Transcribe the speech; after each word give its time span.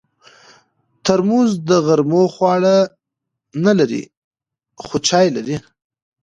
ترموز 1.03 1.51
د 1.69 1.69
غرمو 1.85 2.23
خواړه 2.33 2.75
نه 3.65 3.73
لري، 3.79 4.03
خو 4.85 4.95
چای 5.07 5.27
لري. 5.35 5.57